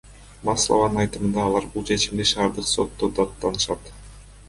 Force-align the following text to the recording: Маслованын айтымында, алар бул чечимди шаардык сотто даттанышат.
Маслованын 0.47 1.01
айтымында, 1.03 1.45
алар 1.45 1.69
бул 1.75 1.87
чечимди 1.91 2.29
шаардык 2.33 2.69
сотто 2.73 3.15
даттанышат. 3.21 3.97